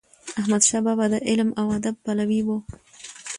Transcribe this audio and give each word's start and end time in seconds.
احمد 0.39 0.61
شاه 0.67 0.81
بابا 0.85 1.05
د 1.13 1.15
علم 1.29 1.49
او 1.59 1.65
ادب 1.77 1.95
پلوی 2.03 2.41
و. 2.43 2.47